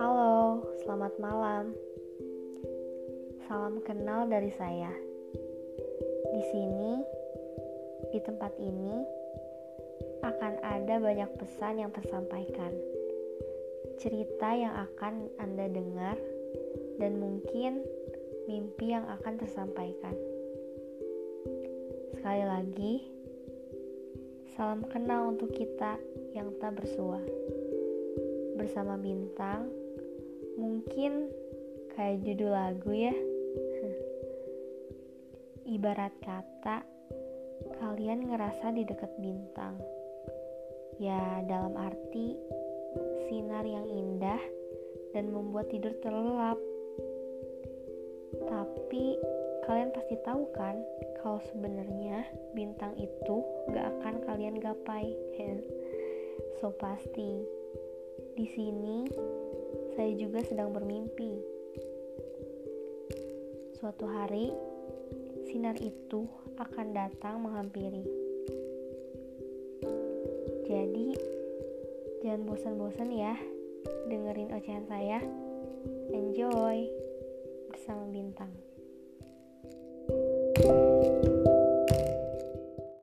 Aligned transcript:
Halo, 0.00 0.64
selamat 0.80 1.12
malam. 1.20 1.76
Salam 3.44 3.84
kenal 3.84 4.32
dari 4.32 4.48
saya. 4.56 4.88
Di 6.32 6.42
sini, 6.48 7.04
di 8.16 8.20
tempat 8.24 8.56
ini, 8.64 9.04
akan 10.24 10.56
ada 10.64 10.96
banyak 10.96 11.28
pesan 11.36 11.84
yang 11.84 11.92
tersampaikan, 11.92 12.72
cerita 14.00 14.56
yang 14.56 14.72
akan 14.72 15.28
Anda 15.36 15.68
dengar, 15.68 16.16
dan 16.96 17.20
mungkin 17.20 17.84
mimpi 18.48 18.96
yang 18.96 19.04
akan 19.04 19.36
tersampaikan. 19.36 20.16
Sekali 22.16 22.44
lagi, 22.48 23.19
salam 24.60 24.84
kenal 24.92 25.32
untuk 25.32 25.56
kita 25.56 25.96
yang 26.36 26.52
tak 26.60 26.76
bersua. 26.76 27.16
Bersama 28.60 29.00
bintang, 29.00 29.72
mungkin 30.60 31.32
kayak 31.96 32.20
judul 32.28 32.52
lagu 32.52 32.92
ya. 32.92 33.16
Ibarat 35.80 36.12
kata, 36.20 36.84
kalian 37.80 38.28
ngerasa 38.28 38.76
di 38.76 38.84
dekat 38.84 39.08
bintang. 39.16 39.80
Ya, 41.00 41.40
dalam 41.48 41.72
arti 41.80 42.36
sinar 43.32 43.64
yang 43.64 43.88
indah 43.88 44.44
dan 45.16 45.32
membuat 45.32 45.72
tidur 45.72 45.96
terlelap. 46.04 46.60
Tapi 48.44 49.16
kalian 49.64 49.88
pasti 49.96 50.20
tahu 50.20 50.52
kan 50.52 50.76
kalau 51.24 51.40
sebenarnya 51.48 52.28
bintang 52.52 52.92
itu 53.00 53.39
gapai. 54.70 55.10
so 56.62 56.70
pasti 56.78 57.42
di 58.38 58.46
sini 58.54 59.02
saya 59.98 60.14
juga 60.14 60.46
sedang 60.46 60.70
bermimpi. 60.70 61.42
Suatu 63.74 64.06
hari 64.06 64.54
sinar 65.50 65.74
itu 65.82 66.22
akan 66.54 66.86
datang 66.94 67.42
menghampiri. 67.42 68.06
Jadi 70.70 71.18
jangan 72.22 72.46
bosan-bosan 72.46 73.10
ya 73.10 73.34
dengerin 74.06 74.54
ocehan 74.54 74.86
saya. 74.86 75.18
Enjoy 76.14 76.86
bersama 77.74 78.06
bintang. 78.06 78.54